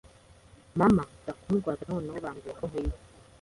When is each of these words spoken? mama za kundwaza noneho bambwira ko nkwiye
mama 0.79 1.03
za 1.25 1.33
kundwaza 1.41 1.83
noneho 1.91 2.17
bambwira 2.25 2.57
ko 2.59 2.63
nkwiye 2.69 2.93